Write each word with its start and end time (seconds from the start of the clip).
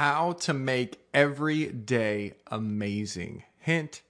How 0.00 0.32
to 0.32 0.54
make 0.54 0.98
every 1.12 1.66
day 1.66 2.32
amazing. 2.46 3.44
Hint, 3.58 4.00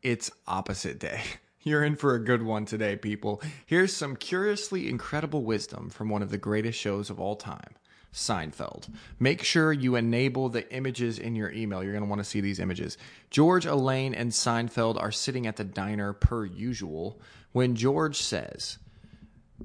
it's 0.00 0.30
opposite 0.46 1.00
day. 1.00 1.20
You're 1.62 1.82
in 1.82 1.96
for 1.96 2.14
a 2.14 2.24
good 2.24 2.44
one 2.44 2.64
today, 2.64 2.94
people. 2.94 3.42
Here's 3.66 3.92
some 3.92 4.14
curiously 4.14 4.88
incredible 4.88 5.42
wisdom 5.42 5.90
from 5.90 6.08
one 6.08 6.22
of 6.22 6.30
the 6.30 6.38
greatest 6.38 6.78
shows 6.78 7.10
of 7.10 7.18
all 7.18 7.34
time. 7.34 7.74
Seinfeld. 8.14 8.88
Make 9.18 9.42
sure 9.42 9.72
you 9.72 9.96
enable 9.96 10.48
the 10.48 10.72
images 10.72 11.18
in 11.18 11.34
your 11.34 11.50
email. 11.50 11.82
You're 11.82 11.90
going 11.90 12.04
to 12.04 12.08
want 12.08 12.20
to 12.20 12.30
see 12.30 12.40
these 12.40 12.60
images. 12.60 12.96
George, 13.28 13.66
Elaine, 13.66 14.14
and 14.14 14.30
Seinfeld 14.30 15.02
are 15.02 15.10
sitting 15.10 15.48
at 15.48 15.56
the 15.56 15.64
diner 15.64 16.12
per 16.12 16.44
usual 16.44 17.20
when 17.50 17.74
George 17.74 18.18
says, 18.18 18.78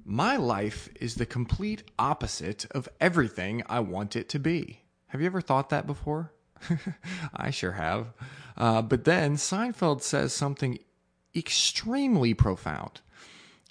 My 0.04 0.38
life 0.38 0.90
is 1.00 1.14
the 1.14 1.28
complete 1.28 1.84
opposite 2.00 2.66
of 2.72 2.90
everything 3.00 3.62
I 3.70 3.82
want 3.82 4.16
it 4.16 4.28
to 4.30 4.40
be. 4.40 4.82
Have 5.08 5.22
you 5.22 5.28
ever 5.28 5.42
thought 5.42 5.70
that 5.70 5.88
before? 5.88 6.32
I 7.34 7.50
sure 7.50 7.74
have. 7.74 8.08
Uh, 8.58 8.82
but 8.82 9.06
then 9.06 9.36
Seinfeld 9.36 10.02
says 10.02 10.34
something 10.34 10.80
extremely 11.36 12.34
profound. 12.34 13.02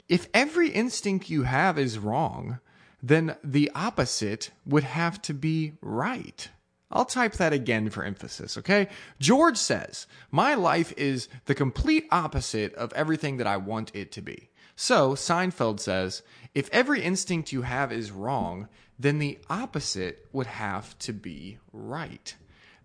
If 0.09 0.29
every 0.33 0.71
instinct 0.71 1.29
you 1.29 1.43
have 1.43 1.79
is 1.79 1.99
wrong, 1.99 2.61
then 3.03 3.37
the 3.43 3.71
opposite 3.75 4.51
would 4.65 4.85
have 4.85 5.21
to 5.23 5.35
be 5.35 5.75
right. 5.81 6.49
I'll 6.91 7.05
type 7.05 7.35
that 7.35 7.53
again 7.53 7.91
for 7.91 8.05
emphasis, 8.05 8.57
okay? 8.57 8.89
George 9.19 9.57
says, 9.57 10.07
My 10.31 10.55
life 10.55 10.93
is 10.97 11.29
the 11.47 11.55
complete 11.55 12.07
opposite 12.13 12.73
of 12.75 12.93
everything 12.93 13.39
that 13.39 13.47
I 13.47 13.57
want 13.57 13.95
it 13.95 14.13
to 14.13 14.23
be. 14.23 14.51
So, 14.77 15.15
Seinfeld 15.15 15.81
says, 15.81 16.23
If 16.55 16.69
every 16.71 17.03
instinct 17.03 17.51
you 17.51 17.63
have 17.63 17.91
is 17.91 18.13
wrong, 18.13 18.69
then 18.99 19.19
the 19.19 19.39
opposite 19.49 20.27
would 20.33 20.47
have 20.47 20.99
to 21.01 21.13
be 21.13 21.59
right. 21.73 22.35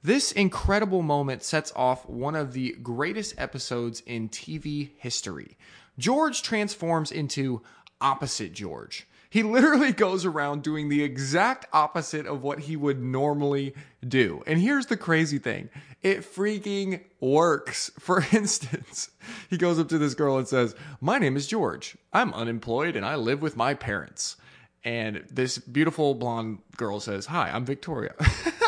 This 0.02 0.31
incredible 0.31 1.04
moment 1.04 1.44
sets 1.44 1.72
off 1.76 2.09
one 2.09 2.36
of 2.36 2.54
the 2.54 2.72
greatest 2.81 3.36
episodes 3.38 4.02
in 4.06 4.30
TV 4.30 4.92
history. 4.97 5.58
George 6.00 6.42
transforms 6.42 7.12
into 7.12 7.62
opposite 8.00 8.53
George. 8.53 9.06
He 9.32 9.44
literally 9.44 9.94
goes 9.94 10.26
around 10.26 10.62
doing 10.62 10.90
the 10.90 11.04
exact 11.04 11.66
opposite 11.72 12.26
of 12.26 12.44
what 12.44 12.60
he 12.60 12.76
would 12.76 13.02
normally 13.02 13.74
do. 14.06 14.44
And 14.46 14.60
here's 14.60 14.88
the 14.88 14.98
crazy 14.98 15.40
thing 15.40 15.70
it 16.02 16.20
freaking 16.20 17.00
works. 17.22 17.92
For 18.00 18.26
instance, 18.34 19.09
he 19.50 19.56
goes 19.56 19.80
up 19.80 19.88
to 19.88 19.98
this 19.98 20.16
girl 20.16 20.38
and 20.38 20.50
says, 20.50 20.76
My 21.00 21.18
name 21.18 21.38
is 21.38 21.48
George. 21.48 21.96
I'm 22.12 22.34
unemployed 22.34 22.98
and 22.98 23.06
I 23.06 23.16
live 23.16 23.42
with 23.42 23.56
my 23.56 23.74
parents. 23.74 24.36
And 24.84 25.24
this 25.32 25.58
beautiful 25.59 26.14
blonde 26.14 26.59
girl 26.76 27.00
says, 27.00 27.28
Hi, 27.28 27.52
I'm 27.52 27.64
Victoria. 27.64 28.14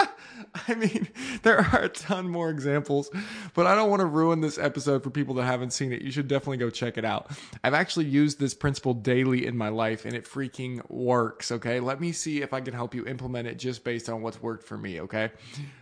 I 0.67 0.75
mean, 0.75 1.07
there 1.41 1.59
are 1.59 1.81
a 1.81 1.89
ton 1.89 2.29
more 2.29 2.49
examples, 2.49 3.09
but 3.53 3.65
I 3.65 3.75
don't 3.75 3.89
want 3.89 4.01
to 4.01 4.05
ruin 4.05 4.41
this 4.41 4.57
episode 4.57 5.03
for 5.03 5.09
people 5.09 5.35
that 5.35 5.45
haven't 5.45 5.71
seen 5.71 5.91
it. 5.91 6.01
You 6.01 6.11
should 6.11 6.27
definitely 6.27 6.57
go 6.57 6.69
check 6.69 6.97
it 6.97 7.05
out. 7.05 7.31
I've 7.63 7.73
actually 7.73 8.05
used 8.05 8.39
this 8.39 8.53
principle 8.53 8.93
daily 8.93 9.45
in 9.47 9.57
my 9.57 9.69
life 9.69 10.05
and 10.05 10.13
it 10.13 10.25
freaking 10.25 10.87
works, 10.89 11.51
okay? 11.51 11.79
Let 11.79 11.99
me 11.99 12.11
see 12.11 12.41
if 12.41 12.53
I 12.53 12.61
can 12.61 12.73
help 12.73 12.93
you 12.93 13.05
implement 13.05 13.47
it 13.47 13.57
just 13.57 13.83
based 13.83 14.09
on 14.09 14.21
what's 14.21 14.41
worked 14.41 14.63
for 14.63 14.77
me, 14.77 15.01
okay? 15.01 15.31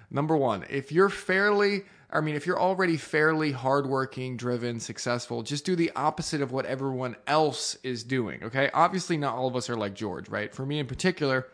Number 0.09 0.37
one, 0.37 0.65
if 0.69 0.91
you're 0.91 1.09
fairly 1.09 1.83
I 2.13 2.19
mean, 2.19 2.35
if 2.35 2.45
you're 2.45 2.59
already 2.59 2.97
fairly 2.97 3.53
hardworking, 3.53 4.35
driven, 4.35 4.81
successful, 4.81 5.43
just 5.43 5.63
do 5.63 5.77
the 5.77 5.91
opposite 5.95 6.41
of 6.41 6.51
what 6.51 6.65
everyone 6.65 7.15
else 7.25 7.77
is 7.83 8.03
doing. 8.03 8.43
Okay. 8.43 8.69
Obviously, 8.73 9.15
not 9.15 9.35
all 9.35 9.47
of 9.47 9.55
us 9.55 9.69
are 9.69 9.77
like 9.77 9.93
George, 9.93 10.27
right? 10.27 10.53
For 10.53 10.65
me 10.65 10.79
in 10.79 10.87
particular, 10.87 11.47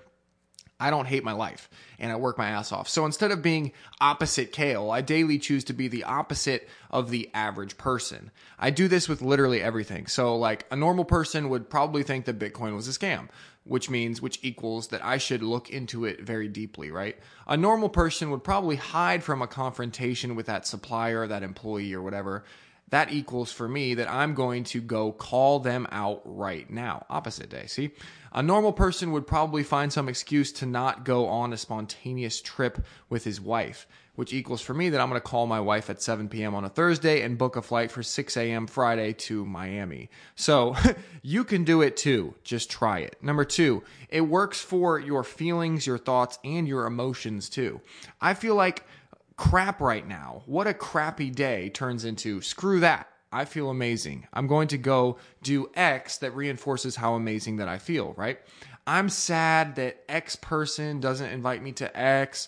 I 0.80 0.90
don't 0.92 1.08
hate 1.08 1.24
my 1.24 1.32
life 1.32 1.70
and 1.98 2.12
I 2.12 2.16
work 2.16 2.38
my 2.38 2.50
ass 2.50 2.72
off. 2.72 2.88
So 2.88 3.06
instead 3.06 3.32
of 3.32 3.42
being 3.42 3.72
opposite 4.00 4.52
Kale, 4.52 4.92
I 4.92 5.02
daily 5.02 5.40
choose 5.40 5.64
to 5.66 5.74
be 5.74 5.88
the 5.88 6.04
opposite 6.04 6.70
of 6.92 7.10
the 7.10 7.30
average 7.34 7.78
person. 7.78 8.32
I 8.60 8.70
do 8.70 8.88
this 8.88 9.10
with 9.10 9.22
literally 9.22 9.62
everything. 9.62 10.08
So 10.08 10.36
like 10.36 10.68
a 10.70 10.76
normal 10.76 11.06
person 11.06 11.50
would 11.50 11.70
probably 11.70 12.04
think 12.04 12.26
that 12.26 12.40
Bitcoin 12.40 12.76
was 12.76 12.88
a 12.88 12.92
scam, 12.92 13.30
which 13.64 13.90
means, 13.90 14.22
which 14.22 14.40
equals 14.44 14.90
that 14.90 15.04
I 15.04 15.18
should 15.18 15.42
look 15.42 15.70
into 15.70 16.06
it 16.06 16.22
very 16.22 16.48
deeply, 16.48 16.92
right? 16.92 17.18
A 17.48 17.58
normal 17.58 17.90
person 17.90 18.30
would 18.30 18.44
probably 18.44 18.76
hide 18.76 19.24
from 19.24 19.42
a 19.42 19.48
confrontation 19.48 20.36
with 20.36 20.46
that 20.46 20.68
supplier, 20.68 21.26
that 21.26 21.44
employee 21.44 21.94
or 21.94 22.04
whatever 22.04 22.44
that 22.90 23.12
equals 23.12 23.52
for 23.52 23.68
me 23.68 23.96
that 23.96 24.10
I'm 24.10 24.34
going 24.34 24.64
to 24.66 24.82
go 24.82 25.12
call 25.12 25.60
them 25.60 25.88
out 25.92 26.22
right 26.24 26.70
now. 26.70 27.06
Opposite 27.10 27.50
day, 27.50 27.66
see? 27.68 27.92
A 28.32 28.42
normal 28.42 28.72
person 28.72 29.12
would 29.12 29.28
probably 29.28 29.64
find 29.64 29.92
some 29.92 30.08
excuse 30.08 30.52
to 30.54 30.66
not 30.66 31.04
go 31.04 31.28
on 31.28 31.54
a 31.54 31.58
spontaneous 31.58 32.42
trip 32.42 32.86
with 33.10 33.24
his 33.24 33.42
wife, 33.42 33.88
which 34.16 34.34
equals 34.34 34.62
for 34.62 34.74
me 34.74 34.90
that 34.90 35.02
I'm 35.02 35.10
going 35.10 35.20
to 35.20 35.28
call 35.28 35.48
my 35.48 35.60
wife 35.60 35.90
at 35.90 36.02
7 36.02 36.30
p.m. 36.30 36.56
on 36.56 36.64
a 36.64 36.70
Thursday 36.70 37.22
and 37.22 37.38
book 37.38 37.56
a 37.56 37.62
flight 37.62 37.92
for 37.92 38.04
6 38.04 38.38
a.m. 38.38 38.68
Friday 38.68 39.14
to 39.14 39.44
Miami. 39.44 40.10
So 40.36 40.76
you 41.22 41.44
can 41.44 41.64
do 41.66 41.82
it 41.82 41.98
too. 41.98 42.36
Just 42.44 42.70
try 42.70 43.00
it. 43.00 43.18
Number 43.22 43.44
two, 43.44 43.84
it 44.10 44.22
works 44.22 44.62
for 44.62 45.00
your 45.00 45.24
feelings, 45.24 45.86
your 45.86 45.98
thoughts, 45.98 46.40
and 46.44 46.68
your 46.68 46.86
emotions 46.86 47.50
too. 47.50 47.82
I 48.22 48.34
feel 48.34 48.56
like 48.56 48.86
crap 49.38 49.80
right 49.80 50.08
now. 50.08 50.42
What 50.46 50.68
a 50.68 50.74
crappy 50.74 51.30
day 51.30 51.70
turns 51.70 52.04
into 52.04 52.42
screw 52.42 52.80
that. 52.82 53.08
I 53.32 53.46
feel 53.46 53.70
amazing. 53.70 54.28
I'm 54.34 54.48
going 54.48 54.68
to 54.70 54.78
go 54.78 55.18
do 55.44 55.70
X 55.76 56.18
that 56.20 56.36
reinforces 56.36 56.96
how 56.96 57.14
amazing 57.16 57.58
that 57.58 57.68
I 57.68 57.78
feel, 57.78 58.14
right? 58.14 58.40
I'm 58.86 59.10
sad 59.10 59.76
that 59.76 60.04
X 60.08 60.38
person 60.38 61.00
doesn't 61.00 61.30
invite 61.30 61.62
me 61.62 61.74
to 61.74 61.98
X 61.98 62.48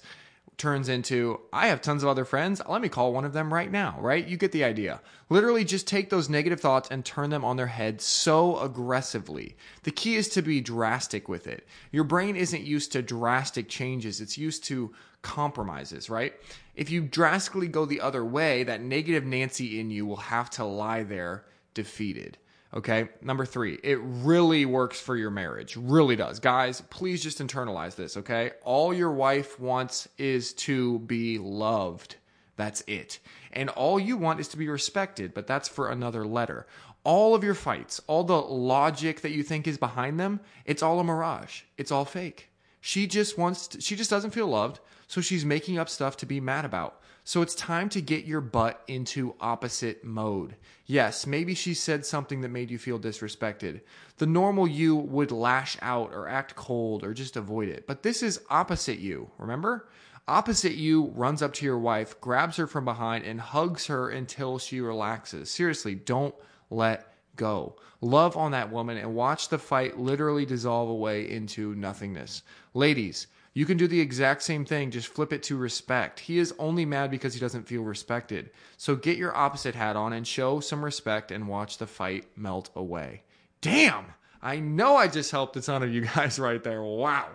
turns 0.59 0.89
into 0.89 1.39
I 1.51 1.67
have 1.67 1.81
tons 1.81 2.03
of 2.03 2.09
other 2.09 2.25
friends. 2.25 2.61
Let 2.67 2.81
me 2.81 2.89
call 2.89 3.13
one 3.13 3.25
of 3.25 3.33
them 3.33 3.51
right 3.51 3.71
now, 3.71 3.97
right? 3.99 4.27
You 4.27 4.37
get 4.37 4.51
the 4.51 4.63
idea. 4.63 5.01
Literally 5.29 5.63
just 5.63 5.87
take 5.87 6.09
those 6.09 6.29
negative 6.29 6.59
thoughts 6.59 6.89
and 6.91 7.03
turn 7.03 7.29
them 7.29 7.43
on 7.43 7.55
their 7.55 7.67
head 7.67 8.01
so 8.01 8.59
aggressively. 8.59 9.55
The 9.83 9.91
key 9.91 10.15
is 10.15 10.29
to 10.29 10.41
be 10.41 10.61
drastic 10.61 11.27
with 11.27 11.47
it. 11.47 11.65
Your 11.91 12.03
brain 12.03 12.35
isn't 12.35 12.63
used 12.63 12.91
to 12.91 13.01
drastic 13.01 13.69
changes, 13.69 14.21
it's 14.21 14.37
used 14.37 14.63
to 14.65 14.93
compromises, 15.21 16.09
right? 16.09 16.33
If 16.75 16.89
you 16.89 17.01
drastically 17.01 17.67
go 17.67 17.85
the 17.85 18.01
other 18.01 18.23
way, 18.23 18.63
that 18.63 18.81
negative 18.81 19.25
Nancy 19.25 19.79
in 19.79 19.89
you 19.89 20.05
will 20.05 20.17
have 20.17 20.49
to 20.51 20.63
lie 20.63 21.03
there 21.03 21.45
defeated. 21.73 22.37
Okay. 22.74 23.09
Number 23.22 23.46
three, 23.46 23.80
it 23.84 24.00
really 24.02 24.66
works 24.66 25.00
for 25.00 25.16
your 25.16 25.31
marriage. 25.31 25.75
Really 25.75 26.16
does. 26.16 26.40
Guys, 26.40 26.81
please 26.90 27.24
just 27.24 27.40
internalize 27.40 27.96
this. 27.96 28.18
Okay. 28.18 28.52
All 28.63 28.94
your 28.94 29.12
wife 29.12 29.59
wants 29.59 30.07
is 30.18 30.53
to 30.53 31.00
be 31.00 31.40
loved. 31.40 32.18
That's 32.57 32.84
it. 32.88 33.19
And 33.53 33.69
all 33.69 34.00
you 34.00 34.18
want 34.18 34.40
is 34.40 34.50
to 34.50 34.57
be 34.57 34.68
respected, 34.68 35.34
but 35.34 35.47
that's 35.47 35.68
for 35.68 35.90
another 35.90 36.25
letter. 36.25 36.68
All 37.03 37.34
of 37.34 37.44
your 37.44 37.56
fights, 37.56 38.02
all 38.06 38.24
the 38.24 38.40
logic 38.40 39.22
that 39.22 39.31
you 39.31 39.41
think 39.41 39.68
is 39.68 39.78
behind 39.78 40.19
them, 40.19 40.41
it's 40.66 40.84
all 40.84 41.00
a 41.00 41.03
mirage. 41.03 41.62
It's 41.78 41.91
all 41.91 42.06
fake. 42.06 42.48
She 42.81 43.07
just 43.07 43.38
wants 43.38 43.67
to, 43.69 43.81
she 43.81 43.95
just 43.95 44.09
doesn't 44.09 44.31
feel 44.31 44.47
loved, 44.47 44.79
so 45.07 45.22
she's 45.22 45.45
making 45.45 45.78
up 45.78 45.90
stuff 45.90 46.17
to 46.17 46.25
be 46.25 46.40
mad 46.40 46.66
about. 46.66 47.01
So 47.23 47.41
it's 47.41 47.53
time 47.53 47.90
to 47.90 48.01
get 48.01 48.25
your 48.25 48.41
butt 48.41 48.81
into 48.88 49.35
opposite 49.40 50.03
mode. 50.03 50.56
Yes, 50.85 51.28
maybe 51.28 51.53
she 51.53 51.73
said 51.73 52.06
something 52.06 52.41
that 52.41 52.50
made 52.50 52.72
you 52.72 52.79
feel 52.79 52.97
disrespected. 53.00 53.81
The 54.18 54.25
normal 54.25 54.68
you 54.68 54.95
would 54.95 55.31
lash 55.31 55.78
out 55.81 56.12
or 56.12 56.28
act 56.28 56.56
cold 56.56 57.03
or 57.03 57.13
just 57.13 57.38
avoid 57.38 57.69
it. 57.69 57.85
But 57.85 58.01
this 58.01 58.23
is 58.23 58.41
opposite 58.50 58.97
you, 58.97 59.29
remember? 59.38 59.89
Opposite 60.28 60.75
you 60.75 61.07
runs 61.16 61.41
up 61.41 61.53
to 61.56 61.66
your 61.66 61.78
wife, 61.78 62.19
grabs 62.22 62.57
her 62.57 62.68
from 62.68 62.85
behind, 62.85 63.25
and 63.25 63.41
hugs 63.41 63.88
her 63.88 64.09
until 64.09 64.57
she 64.57 64.79
relaxes. 64.79 65.50
Seriously, 65.50 65.95
don't 65.95 66.35
let 66.69 67.13
go. 67.39 67.77
Love 68.01 68.38
on 68.38 68.51
that 68.51 68.72
woman 68.72 68.97
and 68.97 69.16
watch 69.16 69.47
the 69.47 69.57
fight 69.57 69.97
literally 69.97 70.45
dissolve 70.45 70.89
away 70.89 71.29
into 71.29 71.73
nothingness. 71.75 72.44
Ladies, 72.73 73.27
you 73.53 73.66
can 73.66 73.77
do 73.77 73.88
the 73.88 74.00
exact 74.00 74.44
same 74.44 74.66
thing, 74.66 74.91
just 74.91 75.07
flip 75.07 75.33
it 75.33 75.41
to 75.44 75.57
respect. 75.57 76.19
He 76.19 76.38
is 76.38 76.53
only 76.59 76.86
mad 76.86 77.09
because 77.09 77.33
he 77.33 77.39
doesn't 77.39 77.68
feel 77.68 77.81
respected. 77.81 78.51
So 78.77 78.95
get 78.95 79.18
your 79.18 79.36
opposite 79.36 79.74
hat 79.74 79.95
on 79.95 80.13
and 80.13 80.27
show 80.27 80.59
some 80.59 80.83
respect 80.83 81.31
and 81.31 81.47
watch 81.47 81.77
the 81.77 81.88
fight 81.88 82.25
melt 82.36 82.69
away. 82.75 83.24
Damn! 83.62 84.06
I 84.41 84.59
know 84.59 84.95
I 84.95 85.07
just 85.07 85.31
helped 85.31 85.57
a 85.57 85.62
ton 85.62 85.83
of 85.83 85.94
you 85.94 86.01
guys 86.01 86.39
right 86.47 86.63
there. 86.63 86.83
Wow. 86.83 87.30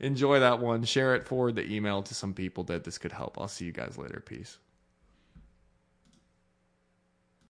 Enjoy 0.00 0.40
that 0.40 0.60
one. 0.60 0.84
Share 0.84 1.14
it, 1.14 1.26
forward 1.26 1.56
the 1.56 1.70
email 1.70 2.02
to 2.02 2.14
some 2.14 2.32
people 2.32 2.64
that 2.64 2.84
this 2.84 2.98
could 2.98 3.12
help. 3.12 3.38
I'll 3.38 3.48
see 3.48 3.64
you 3.64 3.72
guys 3.72 3.98
later. 3.98 4.22
Peace. 4.24 4.58